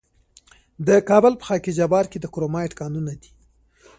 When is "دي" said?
3.21-3.31